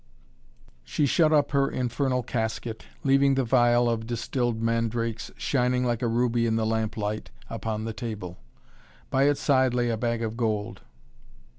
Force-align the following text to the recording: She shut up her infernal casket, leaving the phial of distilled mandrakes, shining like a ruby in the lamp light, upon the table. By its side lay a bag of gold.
She 0.83 1.05
shut 1.05 1.31
up 1.31 1.51
her 1.51 1.69
infernal 1.69 2.23
casket, 2.23 2.85
leaving 3.03 3.35
the 3.35 3.45
phial 3.45 3.87
of 3.87 4.07
distilled 4.07 4.59
mandrakes, 4.59 5.29
shining 5.37 5.85
like 5.85 6.01
a 6.01 6.07
ruby 6.07 6.47
in 6.47 6.55
the 6.55 6.65
lamp 6.65 6.97
light, 6.97 7.29
upon 7.51 7.85
the 7.85 7.93
table. 7.93 8.39
By 9.11 9.25
its 9.25 9.41
side 9.41 9.75
lay 9.75 9.89
a 9.91 9.97
bag 9.97 10.23
of 10.23 10.35
gold. 10.35 10.81